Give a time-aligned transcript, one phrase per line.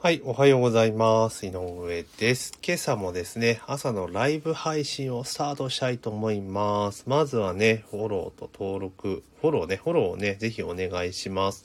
[0.00, 1.44] はい、おはようございます。
[1.44, 2.56] 井上です。
[2.64, 7.02] 今朝もですね、朝のライブ配信をスタートしたいと思います。
[7.08, 11.64] まずはね、フォローと登録、フォローね、フォローをね、ぜひお願いします。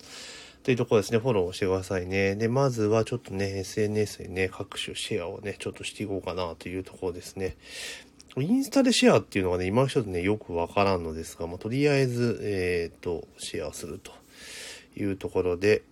[0.64, 2.36] というところですね、フォローしてくださいね。
[2.36, 7.56] で、まずはちょっとね、SNS にね、各種シェアをね、ちょっとしていこうかなというところですね。
[8.36, 14.12] インスタでシェアっていうのがね、今一つね、よくわからんのですが、まあ、とりあえず、えっ、と、シェアすると
[15.00, 15.84] いうところで、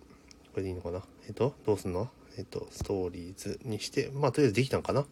[0.54, 1.04] これでいいのかな？
[1.28, 2.10] えっ、と、どうすんの？
[2.38, 5.06] えっ、と、ストーリーズにして、まあ、とりあえずできたんかな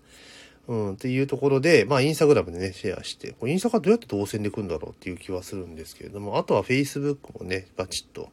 [0.68, 8.28] うん、っていうところで、まあ、インスタグラムでね、シェアして、これインスタがどうやって動線でくんだろうっていう気はするんですけれども、あとは Facebook もね、バチッと、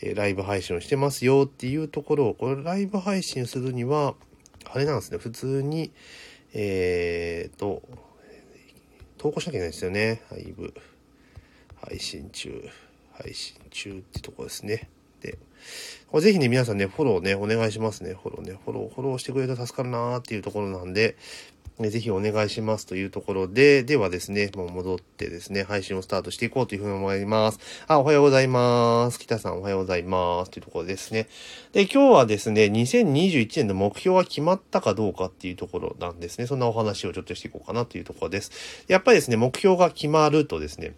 [0.00, 4.14] えーライブ配信をしてますよっていうところを、これライブ配信するには、
[4.64, 5.90] あれなんですね、普通に、
[6.54, 7.82] えーと、
[9.18, 10.22] 投稿しなきゃいけないですよね。
[10.30, 10.72] ライブ
[11.82, 12.68] 配信中、
[13.14, 14.88] 配信中ってとこですね。
[15.20, 15.38] で、
[16.08, 18.14] これぜひね、皆さんね、フォローね、お願いしますね。
[18.14, 21.16] フォローね、フォロー、フォローしてくれると助かるなーっていうところなんで、
[21.78, 27.58] ねぜひお願いしますというところで、ではですね、もう戻ってですね、配信をスタートしていこうというふうに思います。
[27.86, 29.18] あ、おはようございます。
[29.18, 30.50] 北さんおはようございます。
[30.50, 31.28] というところですね。
[31.72, 36.46] で、今日はですね、2021年の目標は決まったかどうかっていうところなんですね。
[36.46, 38.84] そんなお話をちょっとしていこうかなというところです。
[38.88, 40.94] やっぱりですね、目標が決まるとですね、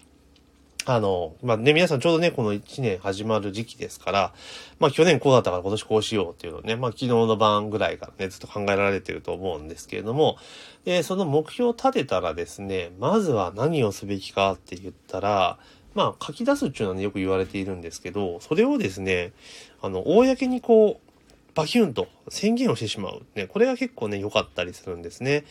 [0.90, 4.34] あの、まあね、皆さんちょうどね、この1年始まる時期ですから、
[4.78, 10.38] まあ去年こうだったから今年こうしようっていうのをね、まあ昨日の晩ぐらいからね、ずっと考えられてると思うんですけれども、
[10.86, 15.58] で、その目標を立てたらですね、まずは何をすべきかって言ったら、
[15.94, 19.32] まあ書き出すっていうのはね、よく言われているんですけど、それをですね、
[19.82, 21.07] あの、公にこう、
[21.58, 23.22] バキュンと宣言をしてしまう。
[23.34, 25.44] ね、これが結構ね、良かったりするんですね。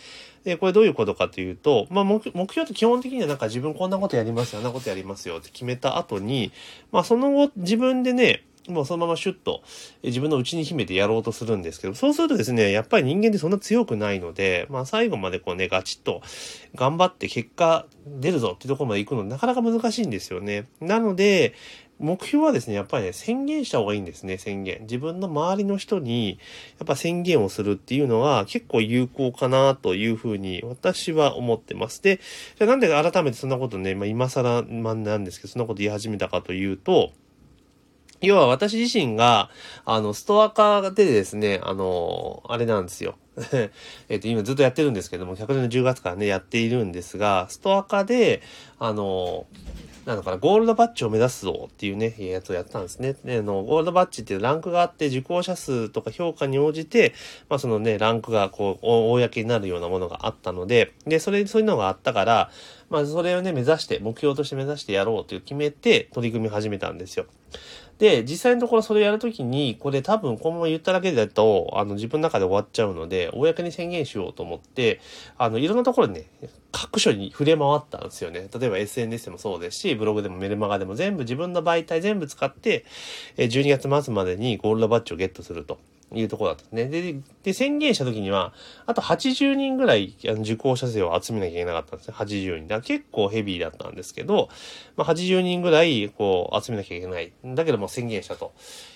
[0.46, 6.54] で、これどういうことかというと、まあ目、目標って基本的にはなんか自分こんなことやりますよ、あんなことやりますよって決めた後に、
[6.94, 9.64] まあその後自分でね、もうそのままシュッと
[10.04, 16.22] 自分の内に秘めてやろうとするんですけど、そうするとですね、やっぱり人間ってそんな強くないので、まあ最後までこうね、ガチッと
[16.76, 20.68] 頑張って結果出るぞっていうところまで行くのなかなか難しいんですよね。
[20.82, 21.54] なので、
[22.00, 24.82] 目標はですね、やっぱりね、宣言した方がいいんですね、宣言。
[24.82, 26.40] 自分の周りの人に、
[26.80, 32.04] やっぱ宣言をするっていうのは結構有効かなというふうに私は思ってます。
[32.04, 32.20] で、
[32.58, 37.12] じゃあなんで改めてそんなことね、まあ今更まあなんですけど、そんなこと言い始めたかというと、
[38.22, 39.50] 要は私自身が、
[39.86, 43.16] あの、ストア化でですね、あの、あれなんですよ。
[44.10, 48.42] えっと、今ずっとやってるんですけども、100年の10月からね、やっているんですが、ストア化で、
[48.80, 49.46] あの、
[50.08, 53.18] なのかな、ゴールドバッジを目指すぞっていうね、やつをやったんですね。
[53.26, 57.14] で、あの、ゴールドバッジっていうランクがあって、受講者数とか評価に応じて、
[57.50, 62.50] まあそのね、ランクがこう、公になるようなものがあったので、で、それ、そういうのがあったから、
[62.90, 67.26] まあそれをね、目指して、目標として目指してやろうという決めて、取り組み始めたんですよ。
[67.98, 75.02] で、実際のところそれやるときに、これ多分このまま言っただけだと、あの自分の中で終わっちゃうので、公に宣言しようと思って、
[75.38, 76.30] あの、いろんなところにね、
[76.72, 78.48] 各所に触れ回ったんですよね。
[78.54, 82.86] 例えば SNS でもそうですし、ブログでもメルマガでも全部自分の媒体全部使って、
[83.38, 85.80] 12月末までにゴールドバッジをゲットすると。
[86.14, 86.86] いうところだったですね。
[86.86, 88.54] で、で、宣言した時には、
[88.86, 92.16] あと80人ぐらいあの受講者数を集めなきゃいけなかったんですね。
[92.18, 92.68] 80人。
[92.68, 94.48] だ結構ヘビーだったんですけど、
[94.96, 97.34] まあ、80人ぐらい、こう、集めなきゃいけない。
[97.44, 98.54] だけども宣言したと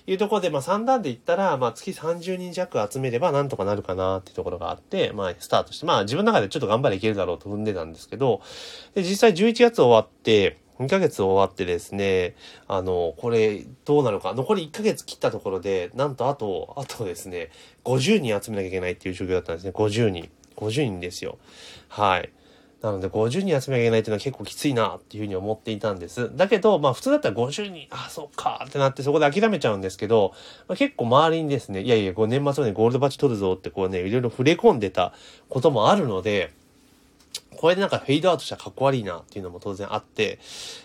[0.08, 8.42] いうところで、まあ、3段で言ったら、まあ、月30人弱集めればなんとかなるかなっていうところがあって、まあ、スタートして、まあ、自分の中でちょっと頑張れいけるだろうと踏んでたんですけど、
[8.96, 12.36] で、実際11月終わって、2ヶ月終わってですね、
[12.68, 17.50] あの、これどうなるか、残り1ヶ月切ったところで、なんとあと、あとですね、
[17.86, 19.72] 50人集めなきゃいけないっていう状況だったんですね。
[19.72, 20.30] 50人。
[20.58, 21.38] 50人ですよ。
[21.88, 22.32] はい。
[22.82, 26.36] なので50人集めなきゃいけないっていうのは結構きついなっていうふうに思っていたんです。
[26.36, 30.34] だけど、まあ普通だったら50人、あ、そっかってなってそこで諦めちゃうんですけど、
[30.68, 35.14] まあ、結構周りにですね、いやいや、こう年末までゴールドバッジ取るぞってこうね、いろいろ触れ込んでた
[35.48, 36.52] こともあるので、
[37.62, 40.40] これでなんかフェードアウトしたらかっこ悪いなっていうのも当然あって、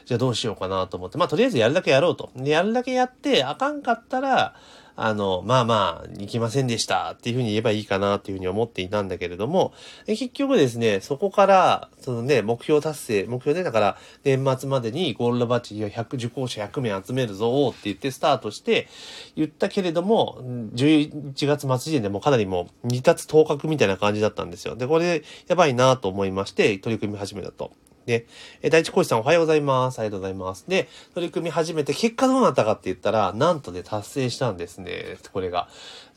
[0.05, 2.29] じゃあどうしようかなと思って、まあとりあえずやるだけやろうと。
[2.37, 4.55] で、やるだけやって、あかんかったら、
[4.97, 9.75] あの、まあまあ、行きませんでしたっていうふうに言えばいいかなっていうふうに思っていたんだけれども、
[10.07, 18.89] 結局ですね、そこから、そのね、目標達成、目標でだから、年末までにゴールドバッジを100、受講者100名集めるぞって言ってスタートして、
[19.37, 20.39] 言ったけれども、
[20.75, 24.77] 11月末時点でもうかなりもう、二達当確みたいな感じだったんですよ。
[24.77, 27.73] で、これ、やばいなと思いまして、取り組み始めたと。
[28.07, 28.27] で、
[28.63, 29.99] え第一講師さんおはようございます。
[29.99, 30.65] ありがとうございます。
[30.69, 35.19] で、取り組み始めて結果どうなったかって言ったら、なんとね、達成したんですね。
[35.33, 35.69] これが。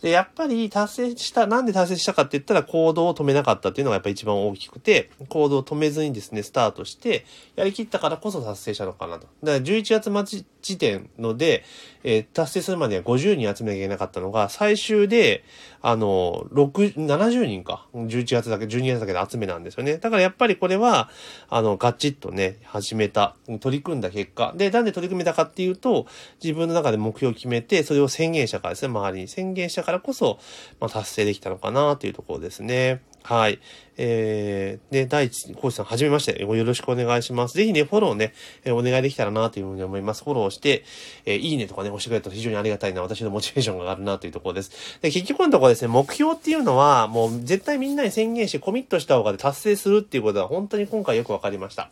[0.01, 7.25] で、やっぱり達成した、なんで達成したかって言ったら行動を止めなかったっていうのがやっぱ一番大きくて、行動を止めずにですね、スタートして、
[7.55, 9.27] やりきったからこそ達成したのかなと。
[9.43, 11.65] だから11月末時点ので、
[12.03, 15.43] えー、達成するまでは50人集めなきゃいけなかったのが、最終で、
[15.81, 17.87] あの、6、70人か。
[17.93, 19.97] 11月だけ、12月だけで集めなんですよね。
[19.97, 21.09] だからやっぱりこれは、
[21.49, 24.53] あの、ガチッとね、始めた、取り組んだ結果。
[24.55, 26.05] で、なんで取り組めたかっていうと、
[26.43, 30.39] 自分の中で目標を決めて、それを宣言したからですね、周りに宣言したからこそ、
[30.79, 33.01] まあ、達成できたのかなというところですね。
[33.29, 33.59] はい。
[33.95, 37.53] えー、で、第一、講師さん、はじめまして、よろしくお願いします。
[37.53, 38.33] ぜひね、フォローね、
[38.65, 40.23] えお願いできたらなというふうに思います。
[40.23, 40.83] フォローして、
[41.27, 44.71] えー、いいねとかね、押してくれたら非常にありがたいな、私のモチベーションが上がるなというところです。
[45.03, 51.91] で、結局のところですね、目標っていうのは、もう絶対みんなに宣言してコミットした方がで達成するっていうことは本当に今回よくわかりました。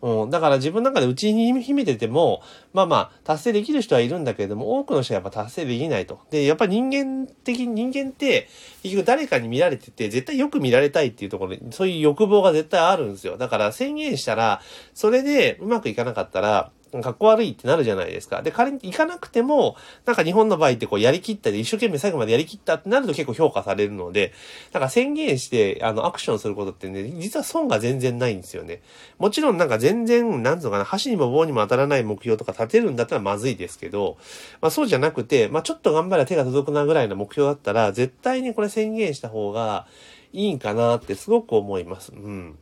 [0.00, 2.42] うん、だから自分の中で内に秘めてても、
[2.72, 6.20] まあまあ、達成できる人はいるんだけれども、多くの人はやっぱ達成できないと。
[6.30, 8.48] で、やっぱ人間的、人間って、
[8.82, 13.36] 結局誰かに見られてて、絶対よく見られたいっていうところに、そういう欲望が絶対あるんですよ。
[13.36, 14.60] だから宣言したら、
[14.94, 16.70] それでうまくいかなかったら、
[17.02, 18.42] かっこ悪いってなるじゃないですか。
[18.42, 24.32] で、仮に行かなくても、なんか日本の場合ってこうやりきったり、一生懸命最後までやりきったってなると結構評価されるので、
[24.72, 28.82] なんか宣言して、あの、アクションすることってね、実は損が全然ないんですよね。
[29.18, 34.16] もちろんなんか全然、なんつうのかな、箸にも棒にも当たらない目標とか立てるんだったらまずいですけど、
[34.60, 39.86] まあそうじゃなくて、まあちょっと頑張れば手が届くなぐらいの目標だったら、絶対にこれ宣言した方が
[40.32, 42.12] いいんかなってすごく思います。
[42.12, 42.58] うん。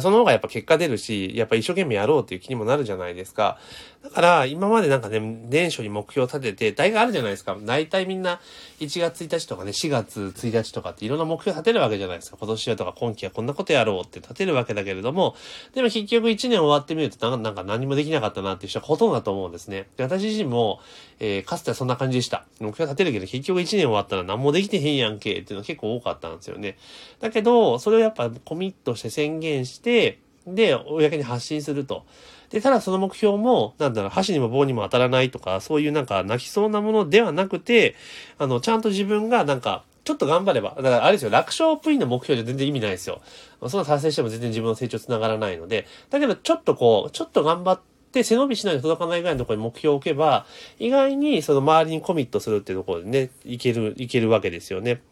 [0.00, 3.58] その方がやっぱ結果出るし、やっぱ一生懸命やろうっていう気にもなるじゃないですか。
[4.02, 7.56] だから、今までなんかね、年初に目標を立てて、大概あるじゃないですか。
[7.60, 8.40] 大体みんな、
[8.78, 12.36] 1月1日とかね、4月1日とかっていろんな目標立てるわけじゃないですか。
[12.38, 15.34] 今年はとか今期はこんなことやろうって立てるわけだけれども、
[15.74, 19.88] でも結局1年終わってみると、なんか何もできなかったなっていう人はほとんどだと思うんですね。
[19.96, 20.80] で、私自身も、
[21.18, 22.44] えー、かつてはそんな感じでした。
[22.60, 26.78] 目標立てるけど、結局1年終わったら何もできてへんやんけっていうのは結構多かったんですよね。
[27.18, 32.04] だけど、それをやっぱコミットして宣言して、で、公に発信すると。
[32.50, 37.94] で、ただその目標も、なんだろう、箸にも棒にも当たらないとか、そういうなんか泣きそうなものではなくて、
[38.38, 43.20] あの、ちゃんと自分がなんか、ちょっと頑張れば、だからあれですよ、楽勝プインの目標じゃ全然意味ないですよ。
[43.68, 50.46] その達成しても全然自分の成長つながらないので、だけどちょっとこう、ちょっと頑張って、で、背伸びしないと届かないぐらいのところに目標を置けば、
[50.78, 55.02] 意外にその周りにコミットするっていうところでね、いける、いけるわけですよね。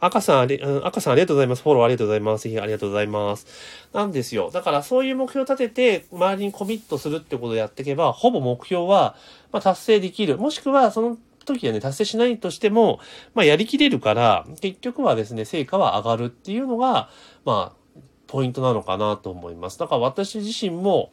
[0.00, 1.62] 赤さんあり、赤さんありがとうございます。
[1.62, 2.44] フォローありがとうございます。
[2.44, 3.46] ぜひありがとうございます。
[3.92, 4.50] なんですよ。
[4.52, 9.16] だからそういう目標を立てて、周りにコミットするってことをやっていけば、ほぼ目標は、
[9.50, 10.36] まあ、達成できる。
[10.36, 13.00] もしくは、その時はね、達成しないとしても、
[13.34, 17.08] まあ、やりきれるから、結局はですね、成果は上がるっていうのが、
[17.44, 19.78] まあ、ポイントなのかなと思います。
[19.78, 21.12] だから私自身も、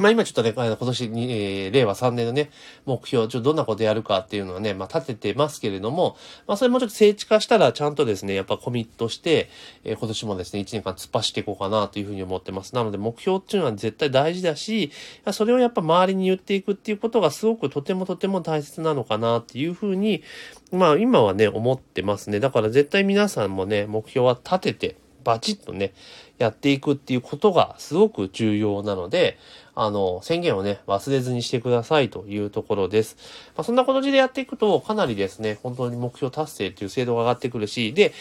[0.00, 2.50] まあ今ちょっとね、今年に、えー、令和3年のね、
[2.86, 6.16] 目標、ちょっとどんなことやるかっていうのはね、まあ立ててますけれども、
[6.46, 9.50] まあそれもちょっと聖地化したらちゃんとですね、やっぱコミットして、
[9.84, 12.74] えー、今年もですね、1年間突っ走っていこうかなというふうに思ってます。
[12.74, 14.90] なので目標っていうのは絶対大事だし、
[15.32, 20.22] それをやっぱ周りに言っていくっていうことがすごくとてもとても大切なのかなっていうふうに、
[20.72, 22.40] まあ今はね、思ってますね。
[22.40, 25.92] だから絶対皆さんもね、目標は立てて、バチッとね、
[26.38, 29.38] やっていくっていうことがすごく重要なので、
[29.74, 33.16] あの、宣言をね、忘れずにしてくださいというところです。
[33.56, 38.12] まあ、そんな形でやっていくと、かなりですね、本当に目標達成っていう精度が上がってくるし、で、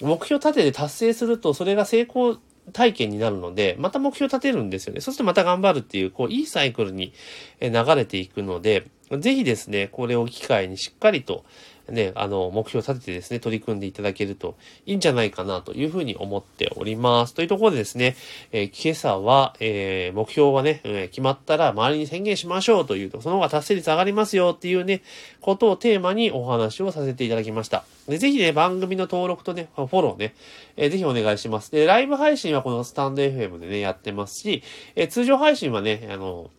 [0.00, 2.38] 目標立てて達成すると、それが成功
[2.72, 5.00] 体験になるので、また目標立てるんですよね。
[5.00, 7.12] そしてまた頑張るっていう、こう、いいサイクルに
[7.60, 8.86] 流れていくので、
[9.18, 11.44] ぜひですね、これを機会にしっかりと、
[11.90, 14.56] ね、あの、目標を立ててですね、取り組んでいただけると
[14.86, 17.34] いいんじゃないかなというふうに思っております。
[17.34, 18.16] というところでですね、
[18.52, 25.02] えー、今朝は、えー、目標はね、えー、決まったら周りに宣言しましょうというと、その方が達成率上がりますよっていうね、
[25.40, 27.84] ことをテーマにお話をさせていただきました。
[28.08, 30.34] でぜひね、番組の登録とね、フォローね、
[30.76, 31.70] えー、ぜひお願いします。
[31.70, 34.62] で、ライブ配信はこのスタンド FM でね、やってますし、
[34.96, 36.50] えー、通常配信はね、あの、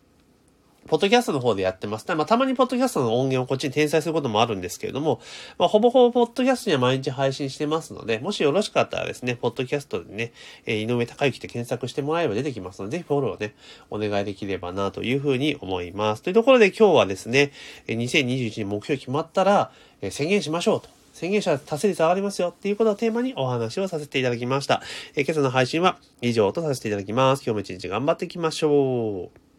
[0.88, 2.16] ポッドキャストの方でやってます。
[2.16, 5.22] ま、たまにポッドキャストの音源をこっちに転載することもあるんですけれども、
[5.58, 10.34] まあ、ほぼほぼポッドキャストには毎日配信してますので、もしよろしかったらですね、ポッドキャストでね、
[10.66, 13.54] え、井上隆之って検索してもらえば出てきますので、ぜひフォローをね、
[13.90, 16.24] お願いできればなというふうに思います。
[16.24, 17.52] というところで今日はですね、
[17.88, 19.72] 2021年目標決まったら、
[20.02, 20.90] え、宣言しましょうと。
[21.14, 24.82] 宣言者達成率上がりますよっていうことをテーマにお話をさせていただきました。
[25.16, 27.44] えー、今朝の配信は以上とさせていただきます。
[27.46, 29.51] 今日も一日頑張っていきましょう。